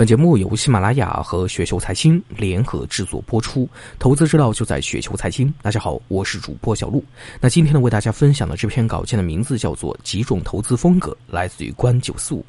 [0.00, 5.52] 本节目由喜马拉雅和雪球财经联合制作播出，投资之道就在雪球财经。
[5.60, 7.04] 大家好，我是主播小璐。
[7.38, 12.42] 那今天呢，为大家分享的这篇稿件的名字叫做《几种投资风格》，来自于关九四五。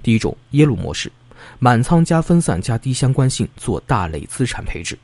[0.00, 1.10] 第一种耶鲁模式，
[1.58, 4.96] 满仓加分散加低相关性做大类资产配置。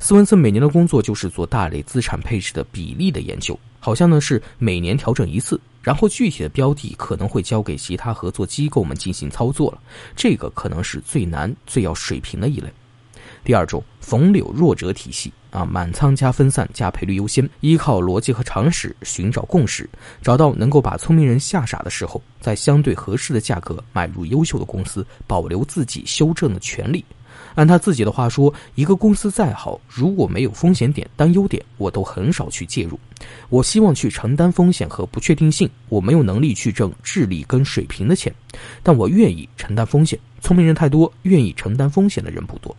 [0.00, 5.60] 斯文森每年的工作就是做大类资产配置的比例的研究，好像呢是每年调整一次。
[5.84, 9.78] 然后具体的标的可能会交给其他合作机构们进行操作了，
[10.16, 12.68] 这个可能是最难、最要水平的一类。
[13.44, 19.88] 第二种，逢柳弱者体系啊，满仓加分散加赔率优先，依靠逻辑和常识寻找共识，
[20.22, 27.04] 找到能够把聪明人吓傻的时候，在相对合适的价格买入优秀的公司，保留自己修正的权利。
[27.54, 32.98] 按他自己的话说，一个公司再好，如果没有风险点、担忧点，我都很少去介入。
[33.48, 38.34] 我希望去承担风险和不确定性，我没有能力去挣智力跟水平的钱，
[38.82, 40.18] 但我愿意承担风险。
[40.40, 42.76] 聪明人太多，愿意承担风险的人不多。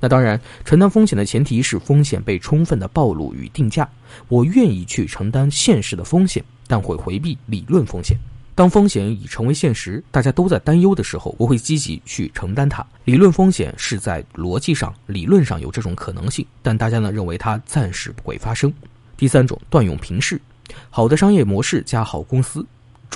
[0.00, 3.88] 那当然，承担风险的前提是风险被充分的暴露与定价。
[4.28, 8.18] 我愿意去承担现实的风险，但会回避理论风险。
[8.56, 12.84] 当风险已成为现实，大家都在担忧的时候，我会积极去承担它。
[13.04, 18.72] 理论风险是在逻辑上、理论上有这种可能性，但大家呢认为它暂时不会发生。
[19.14, 20.40] 第三种断用平视，
[20.88, 22.64] 好的商业模式加好公司，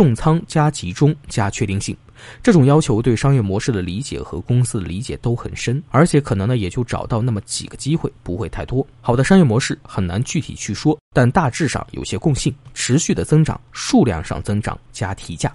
[0.00, 1.94] 重仓加集中加确定性，
[2.42, 8.86] 这种要求对商业模式的理解和公司的理解都很深，而且可能呢也就找到那么几个机会，不会太多。
[9.02, 15.54] 好的商业模式很难具体去说，但大致上有些共性：持续的增长，数量上增长加提价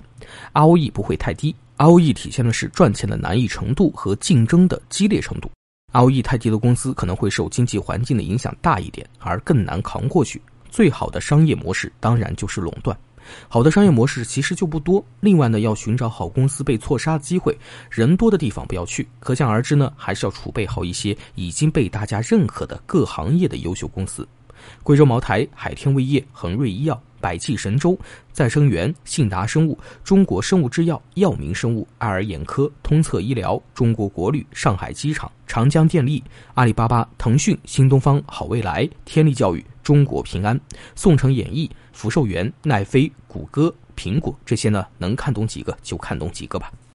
[0.53, 1.55] ，ROE 不会太低。
[1.77, 5.49] ROE 体现的是赚钱的难易程度和竞争的激烈程度。
[5.91, 10.39] ROE 太低的公司可能会受经济环境的影响大一点，而更难扛过去。
[10.69, 12.95] 最好的商业模式当然就是垄断，
[13.47, 15.03] 好的商业模式其实就不多。
[15.19, 17.57] 另外呢，要寻找好公司被错杀的机会，
[17.89, 19.07] 人多的地方不要去。
[19.19, 24.27] 可想而知呢，还是要储备好一些已经被大家认可的各行业的优秀公司。
[24.81, 27.95] 贵州茅台、海天味业、恒瑞医药、百济神州、
[28.31, 36.23] 再生源、信达生物、中国生物制药、药明生物、爱尔眼科、通策医疗、中国国旅、上海机场、长江电力、
[36.55, 40.59] 阿里巴巴、腾讯、新东方、好未来、天利教育、中国平安、
[40.95, 46.73] 宋城演艺、福寿园、奈飞、谷歌、苹果，这些呢能看懂几个就看懂几个吧。